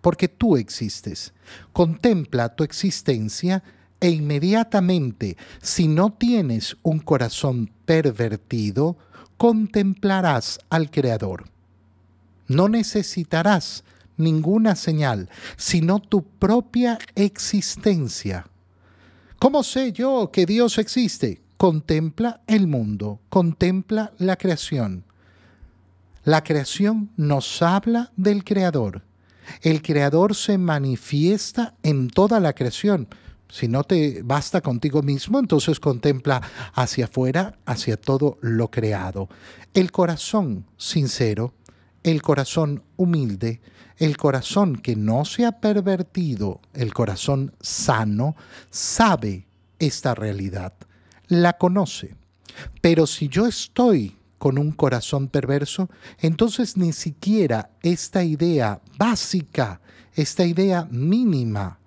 Porque 0.00 0.28
tú 0.28 0.56
existes. 0.56 1.32
Contempla 1.72 2.54
tu 2.54 2.64
existencia 2.64 3.62
e 4.00 4.10
inmediatamente, 4.10 5.36
si 5.62 5.88
no 5.88 6.12
tienes 6.12 6.76
un 6.82 6.98
corazón 6.98 7.70
pervertido, 7.86 8.98
contemplarás 9.38 10.58
al 10.68 10.90
Creador. 10.90 11.44
No 12.46 12.68
necesitarás 12.68 13.82
ninguna 14.16 14.76
señal, 14.76 15.30
sino 15.56 16.00
tu 16.00 16.22
propia 16.22 16.98
existencia. 17.14 18.46
¿Cómo 19.38 19.62
sé 19.62 19.92
yo 19.92 20.30
que 20.32 20.46
Dios 20.46 20.78
existe? 20.78 21.40
Contempla 21.56 22.40
el 22.46 22.66
mundo, 22.66 23.20
contempla 23.28 24.12
la 24.18 24.36
creación. 24.36 25.04
La 26.24 26.42
creación 26.42 27.10
nos 27.16 27.62
habla 27.62 28.12
del 28.16 28.44
Creador. 28.44 29.02
El 29.62 29.82
Creador 29.82 30.34
se 30.34 30.58
manifiesta 30.58 31.74
en 31.82 32.08
toda 32.08 32.40
la 32.40 32.54
creación. 32.54 33.08
Si 33.48 33.68
no 33.68 33.84
te 33.84 34.22
basta 34.22 34.60
contigo 34.60 35.02
mismo, 35.02 35.38
entonces 35.38 35.78
contempla 35.78 36.42
hacia 36.72 37.04
afuera, 37.04 37.58
hacia 37.66 37.96
todo 37.96 38.38
lo 38.40 38.70
creado. 38.70 39.28
El 39.74 39.92
corazón 39.92 40.66
sincero, 40.76 41.54
el 42.02 42.20
corazón 42.22 42.82
humilde, 42.96 43.60
el 43.98 44.16
corazón 44.16 44.76
que 44.76 44.96
no 44.96 45.24
se 45.24 45.44
ha 45.44 45.52
pervertido, 45.60 46.60
el 46.72 46.92
corazón 46.92 47.54
sano, 47.60 48.34
sabe 48.70 49.46
esta 49.78 50.14
realidad, 50.14 50.72
la 51.28 51.54
conoce. 51.54 52.16
Pero 52.80 53.06
si 53.06 53.28
yo 53.28 53.46
estoy 53.46 54.16
con 54.38 54.58
un 54.58 54.72
corazón 54.72 55.28
perverso, 55.28 55.88
entonces 56.18 56.76
ni 56.76 56.92
siquiera 56.92 57.70
esta 57.82 58.22
idea 58.24 58.80
básica, 58.98 59.80
esta 60.14 60.44
idea 60.44 60.86
mínima, 60.90 61.78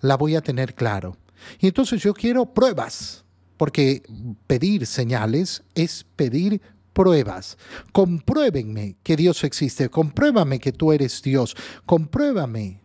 la 0.00 0.16
voy 0.16 0.36
a 0.36 0.40
tener 0.40 0.74
claro. 0.74 1.16
Y 1.60 1.68
entonces 1.68 2.02
yo 2.02 2.12
quiero 2.12 2.46
pruebas, 2.46 3.24
porque 3.56 4.02
pedir 4.46 4.86
señales 4.86 5.62
es 5.74 6.04
pedir 6.16 6.60
pruebas. 6.92 7.58
Compruébenme 7.92 8.96
que 9.02 9.16
Dios 9.16 9.44
existe, 9.44 9.88
compruébame 9.88 10.58
que 10.58 10.72
tú 10.72 10.92
eres 10.92 11.22
Dios, 11.22 11.56
compruébame. 11.86 12.83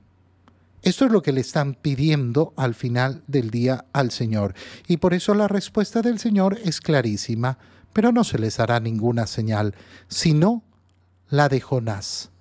Esto 0.81 1.05
es 1.05 1.11
lo 1.11 1.21
que 1.21 1.33
le 1.33 1.41
están 1.41 1.73
pidiendo 1.73 2.53
al 2.55 2.73
final 2.73 3.23
del 3.27 3.49
día 3.49 3.85
al 3.91 4.11
Señor. 4.11 4.53
Y 4.87 4.97
por 4.97 5.13
eso 5.13 5.33
la 5.33 5.47
respuesta 5.47 6.01
del 6.01 6.19
Señor 6.19 6.57
es 6.63 6.79
clarísima, 6.79 7.57
pero 7.93 8.11
no 8.11 8.23
se 8.23 8.39
les 8.39 8.59
hará 8.59 8.79
ninguna 8.79 9.27
señal, 9.27 9.75
sino 10.07 10.63
la 11.29 11.49
de 11.49 11.59
Jonás. 11.59 12.31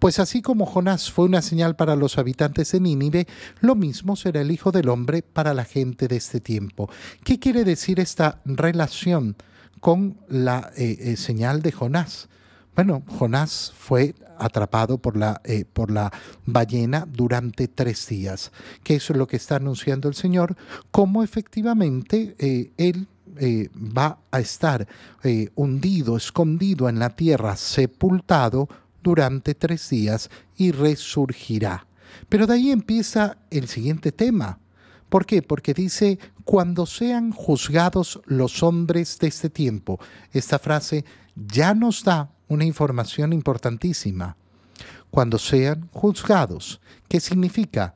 Pues 0.00 0.18
así 0.18 0.40
como 0.40 0.64
Jonás 0.64 1.12
fue 1.12 1.26
una 1.26 1.42
señal 1.42 1.76
para 1.76 1.94
los 1.94 2.16
habitantes 2.16 2.72
de 2.72 2.80
Nínive, 2.80 3.26
lo 3.60 3.74
mismo 3.74 4.16
será 4.16 4.40
el 4.40 4.50
Hijo 4.50 4.72
del 4.72 4.88
Hombre 4.88 5.22
para 5.22 5.52
la 5.52 5.64
gente 5.64 6.08
de 6.08 6.16
este 6.16 6.40
tiempo. 6.40 6.88
¿Qué 7.22 7.38
quiere 7.38 7.64
decir 7.64 8.00
esta 8.00 8.40
relación 8.46 9.36
con 9.80 10.16
la 10.28 10.72
eh, 10.76 10.96
eh, 11.00 11.16
señal 11.16 11.60
de 11.60 11.72
Jonás? 11.72 12.30
Bueno, 12.82 13.02
Jonás 13.18 13.74
fue 13.76 14.14
atrapado 14.38 14.96
por 14.96 15.14
la, 15.14 15.42
eh, 15.44 15.66
por 15.70 15.90
la 15.90 16.10
ballena 16.46 17.06
durante 17.06 17.68
tres 17.68 18.08
días, 18.08 18.52
que 18.82 18.94
eso 18.94 19.12
es 19.12 19.18
lo 19.18 19.26
que 19.26 19.36
está 19.36 19.56
anunciando 19.56 20.08
el 20.08 20.14
Señor, 20.14 20.56
cómo 20.90 21.22
efectivamente 21.22 22.72
él 22.78 23.06
va 23.76 24.20
a 24.30 24.40
estar 24.40 24.88
hundido, 25.56 26.16
escondido 26.16 26.88
en 26.88 26.98
la 26.98 27.10
tierra, 27.10 27.54
sepultado 27.56 28.66
durante 29.02 29.54
tres 29.54 29.90
días 29.90 30.30
y 30.56 30.72
resurgirá. 30.72 31.86
Pero 32.30 32.46
de 32.46 32.54
ahí 32.54 32.70
empieza 32.70 33.36
el 33.50 33.68
siguiente 33.68 34.10
tema. 34.10 34.58
¿Por 35.10 35.26
qué? 35.26 35.42
Porque 35.42 35.74
dice, 35.74 36.18
cuando 36.46 36.86
sean 36.86 37.30
juzgados 37.30 38.22
los 38.24 38.62
hombres 38.62 39.18
de 39.18 39.28
este 39.28 39.50
tiempo. 39.50 40.00
Esta 40.32 40.58
frase 40.58 41.04
ya 41.36 41.74
nos 41.74 42.04
da 42.04 42.30
una 42.50 42.66
información 42.66 43.32
importantísima. 43.32 44.36
Cuando 45.10 45.38
sean 45.38 45.88
juzgados, 45.92 46.82
¿qué 47.08 47.18
significa? 47.18 47.94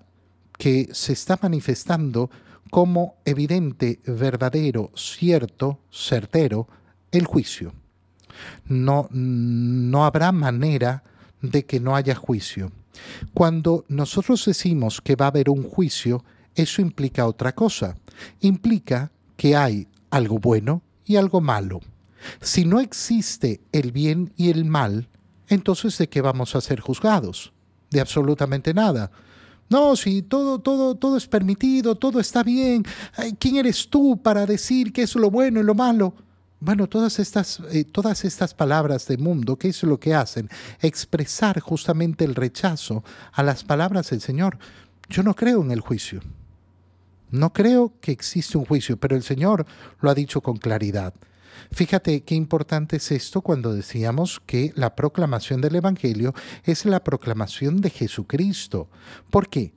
Que 0.57 0.89
se 0.93 1.13
está 1.13 1.39
manifestando 1.43 2.31
como 2.71 3.17
evidente, 3.27 4.01
verdadero, 4.07 4.91
cierto, 4.95 5.81
certero, 5.91 6.67
el 7.13 7.27
juicio 7.27 7.75
no, 8.67 9.09
no 9.11 10.05
habrá 10.05 10.33
manera 10.33 11.03
de 11.41 11.65
que 11.65 11.81
no 11.81 11.97
haya 11.97 12.15
juicio. 12.15 12.73
Cuando 13.33 13.85
nosotros 13.89 14.45
decimos 14.45 15.01
que 15.01 15.17
va 15.17 15.27
a 15.27 15.29
haber 15.29 15.51
un 15.51 15.63
juicio, 15.63 16.25
eso 16.55 16.81
implica 16.81 17.27
otra 17.27 17.55
cosa. 17.55 17.97
Implica 18.41 19.11
que 19.37 19.57
hay 19.57 19.89
algo 20.11 20.39
bueno 20.39 20.83
y 21.05 21.17
algo 21.17 21.41
malo. 21.41 21.81
Si 22.41 22.65
no 22.65 22.81
existe 22.81 23.61
el 23.73 23.93
bien 23.93 24.33
y 24.37 24.51
el 24.51 24.65
mal, 24.65 25.09
entonces 25.49 25.97
¿de 25.99 26.09
qué 26.09 26.21
vamos 26.21 26.55
a 26.55 26.61
ser 26.61 26.81
juzgados? 26.81 27.53
De 27.91 28.01
absolutamente 28.01 28.75
nada. 28.75 29.11
No, 29.69 29.97
si 29.97 30.23
todo, 30.23 30.59
todo, 30.59 30.95
todo 30.95 31.17
es 31.17 31.27
permitido, 31.27 31.95
todo 31.95 32.21
está 32.21 32.43
bien, 32.43 32.85
¿quién 33.39 33.57
eres 33.57 33.89
tú 33.89 34.21
para 34.23 34.47
decir 34.47 34.93
qué 34.93 35.03
es 35.03 35.15
lo 35.15 35.31
bueno 35.31 35.61
y 35.61 35.65
lo 35.65 35.75
malo? 35.75 36.15
Bueno, 36.61 36.87
todas 36.87 37.19
estas, 37.19 37.61
eh, 37.73 37.85
todas 37.85 38.25
estas 38.25 38.55
palabras 38.55 39.07
de 39.07 39.19
mundo, 39.19 39.57
¿qué 39.57 39.69
es 39.69 39.83
lo 39.83 40.01
que 40.01 40.15
hacen? 40.15 40.49
Expresar 40.81 41.61
justamente 41.61 42.25
el 42.25 42.35
rechazo 42.35 43.05
a 43.33 43.43
las 43.43 43.65
palabras 43.65 44.11
del 44.11 44.21
Señor. 44.21 44.59
Yo 45.09 45.23
no 45.23 45.35
creo 45.35 45.63
en 45.63 45.73
el 45.73 45.81
juicio. 45.81 46.21
No 47.31 47.53
creo 47.53 47.93
que 48.01 48.13
existe 48.13 48.57
un 48.57 48.65
juicio, 48.65 48.97
pero 48.97 49.17
el 49.17 49.23
Señor 49.23 49.67
lo 50.01 50.09
ha 50.09 50.15
dicho 50.15 50.41
con 50.41 50.57
claridad. 50.57 51.13
Fíjate 51.71 52.23
qué 52.23 52.35
importante 52.35 52.97
es 52.97 53.11
esto 53.13 53.41
cuando 53.41 53.73
decíamos 53.73 54.41
que 54.45 54.73
la 54.77 54.95
proclamación 54.95 55.61
del 55.61 55.77
Evangelio 55.77 56.35
es 56.65 56.85
la 56.85 57.03
proclamación 57.03 57.81
de 57.81 57.91
Jesucristo. 57.91 58.89
¿Por 59.31 59.49
qué? 59.49 59.73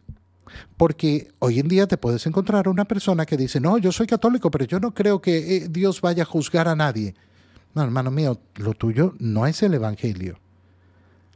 Porque 0.77 1.31
hoy 1.39 1.59
en 1.59 1.67
día 1.67 1.87
te 1.87 1.97
puedes 1.97 2.25
encontrar 2.25 2.67
una 2.67 2.85
persona 2.85 3.25
que 3.25 3.37
dice, 3.37 3.59
no, 3.59 3.77
yo 3.77 3.91
soy 3.91 4.07
católico, 4.07 4.49
pero 4.51 4.65
yo 4.65 4.79
no 4.79 4.93
creo 4.93 5.21
que 5.21 5.57
eh, 5.57 5.67
Dios 5.69 6.01
vaya 6.01 6.23
a 6.23 6.25
juzgar 6.25 6.67
a 6.67 6.75
nadie. 6.75 7.15
No, 7.73 7.83
hermano 7.83 8.11
mío, 8.11 8.39
lo 8.55 8.73
tuyo 8.73 9.13
no 9.19 9.45
es 9.45 9.61
el 9.61 9.73
Evangelio. 9.73 10.39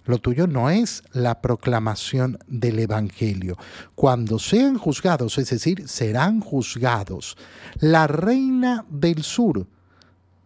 Lo 0.06 0.18
tuyo 0.18 0.48
no 0.48 0.70
es 0.70 1.04
la 1.12 1.42
proclamación 1.42 2.40
del 2.48 2.80
Evangelio. 2.80 3.58
Cuando 3.94 4.40
sean 4.40 4.78
juzgados, 4.78 5.38
es 5.38 5.50
decir, 5.52 5.88
serán 5.88 6.40
juzgados, 6.40 7.38
la 7.80 8.08
reina 8.08 8.86
del 8.90 9.24
sur 9.24 9.68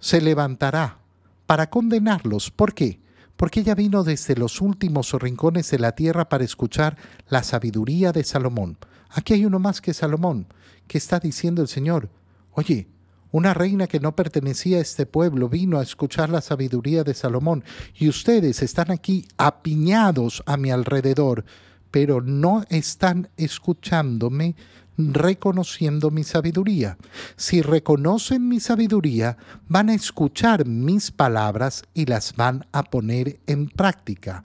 se 0.06 0.22
levantará 0.22 1.00
para 1.48 1.72
condenarlos. 1.72 2.52
¿Por 2.52 2.76
qué? 2.76 3.00
porque 3.38 3.62
ella 3.62 3.74
vino 3.74 4.04
desde 4.04 4.36
los 4.36 4.62
últimos 4.62 5.12
rincones 5.14 5.72
de 5.72 5.80
la 5.80 5.94
tierra 5.94 6.30
para 6.30 6.44
escuchar 6.44 6.96
la 7.28 7.42
sabiduría 7.42 8.12
de 8.12 8.24
Salomón. 8.24 8.78
Aquí 9.10 9.34
hay 9.34 9.46
uno 9.46 9.58
más 9.58 9.82
que 9.82 9.96
Salomón, 9.96 10.48
que 10.88 11.00
está 11.00 11.20
diciendo 11.20 11.62
el 11.62 11.68
Señor, 11.68 12.10
oye, 12.52 12.88
una 13.32 13.54
reina 13.54 13.88
que 13.88 14.00
no 14.00 14.16
pertenecía 14.16 14.78
a 14.78 14.82
este 14.82 15.06
pueblo 15.06 15.50
vino 15.50 15.80
a 15.80 15.84
escuchar 15.84 16.30
la 16.30 16.40
sabiduría 16.40 17.04
de 17.04 17.14
Salomón, 17.14 17.66
y 17.96 18.08
ustedes 18.08 18.62
están 18.62 18.92
aquí 18.92 19.28
apiñados 19.38 20.44
a 20.46 20.56
mi 20.56 20.72
alrededor, 20.72 21.44
pero 21.92 22.22
no 22.22 22.64
están 22.70 23.28
escuchándome 23.38 24.56
reconociendo 24.98 26.12
mi 26.12 26.24
sabiduría. 26.24 26.98
Si 27.36 27.62
reconocen 27.62 28.48
mi 28.48 28.60
sabiduría, 28.60 29.38
van 29.68 29.90
a 29.90 29.94
escuchar 29.94 30.66
mis 30.66 31.12
palabras 31.12 31.84
y 31.94 32.06
las 32.06 32.36
van 32.36 32.66
a 32.72 32.84
poner 32.84 33.40
en 33.48 33.68
práctica. 33.68 34.44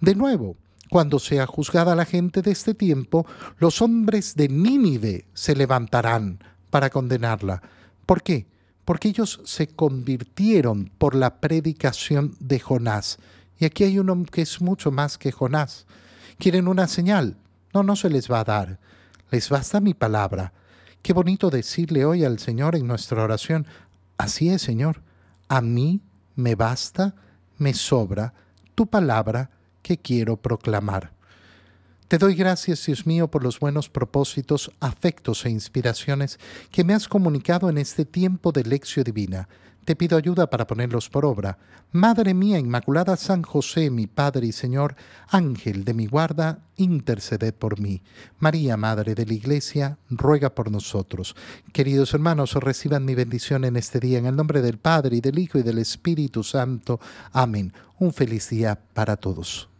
De 0.00 0.14
nuevo, 0.14 0.56
cuando 0.90 1.18
sea 1.18 1.46
juzgada 1.46 1.94
la 1.94 2.04
gente 2.04 2.42
de 2.42 2.50
este 2.50 2.74
tiempo, 2.74 3.26
los 3.58 3.80
hombres 3.80 4.34
de 4.34 4.48
Nínive 4.48 5.26
se 5.32 5.56
levantarán 5.56 6.38
para 6.70 6.90
condenarla. 6.90 7.62
¿Por 8.04 8.22
qué? 8.22 8.46
Porque 8.84 9.08
ellos 9.08 9.40
se 9.44 9.68
convirtieron 9.68 10.90
por 10.98 11.14
la 11.14 11.36
predicación 11.40 12.34
de 12.40 12.58
Jonás. 12.58 13.18
Y 13.58 13.64
aquí 13.64 13.84
hay 13.84 13.98
uno 13.98 14.24
que 14.30 14.42
es 14.42 14.60
mucho 14.60 14.90
más 14.90 15.18
que 15.18 15.30
Jonás. 15.30 15.86
¿Quieren 16.38 16.66
una 16.66 16.88
señal? 16.88 17.36
No, 17.72 17.84
no 17.84 17.94
se 17.94 18.10
les 18.10 18.30
va 18.30 18.40
a 18.40 18.44
dar 18.44 18.78
les 19.32 19.48
basta 19.48 19.80
mi 19.80 19.94
palabra. 19.94 20.52
Qué 21.00 21.14
bonito 21.14 21.48
decirle 21.48 22.04
hoy 22.04 22.22
al 22.22 22.38
Señor 22.38 22.76
en 22.76 22.86
nuestra 22.86 23.24
oración, 23.24 23.66
así 24.18 24.50
es 24.50 24.60
Señor, 24.60 25.02
a 25.48 25.62
mí 25.62 26.02
me 26.36 26.54
basta, 26.54 27.14
me 27.56 27.72
sobra 27.72 28.34
tu 28.74 28.86
palabra 28.86 29.50
que 29.82 29.96
quiero 29.96 30.36
proclamar. 30.36 31.12
Te 32.08 32.18
doy 32.18 32.34
gracias, 32.34 32.84
Dios 32.84 33.06
mío, 33.06 33.28
por 33.28 33.42
los 33.42 33.58
buenos 33.58 33.88
propósitos, 33.88 34.70
afectos 34.80 35.46
e 35.46 35.50
inspiraciones 35.50 36.38
que 36.70 36.84
me 36.84 36.92
has 36.92 37.08
comunicado 37.08 37.70
en 37.70 37.78
este 37.78 38.04
tiempo 38.04 38.52
de 38.52 38.64
lección 38.64 39.04
divina. 39.04 39.48
Te 39.84 39.96
pido 39.96 40.16
ayuda 40.16 40.48
para 40.48 40.66
ponerlos 40.66 41.08
por 41.08 41.24
obra. 41.24 41.58
Madre 41.90 42.34
mía 42.34 42.58
Inmaculada 42.58 43.16
San 43.16 43.42
José, 43.42 43.90
mi 43.90 44.06
Padre 44.06 44.46
y 44.46 44.52
Señor, 44.52 44.94
Ángel 45.28 45.84
de 45.84 45.92
mi 45.92 46.06
guarda, 46.06 46.60
interceded 46.76 47.52
por 47.52 47.80
mí. 47.80 48.02
María, 48.38 48.76
Madre 48.76 49.16
de 49.16 49.26
la 49.26 49.34
Iglesia, 49.34 49.98
ruega 50.08 50.54
por 50.54 50.70
nosotros. 50.70 51.34
Queridos 51.72 52.14
hermanos, 52.14 52.54
reciban 52.54 53.04
mi 53.04 53.16
bendición 53.16 53.64
en 53.64 53.76
este 53.76 53.98
día, 53.98 54.18
en 54.18 54.26
el 54.26 54.36
nombre 54.36 54.62
del 54.62 54.78
Padre, 54.78 55.16
y 55.16 55.20
del 55.20 55.40
Hijo, 55.40 55.58
y 55.58 55.62
del 55.62 55.78
Espíritu 55.78 56.44
Santo. 56.44 57.00
Amén. 57.32 57.72
Un 57.98 58.12
feliz 58.12 58.50
día 58.50 58.78
para 58.94 59.16
todos. 59.16 59.71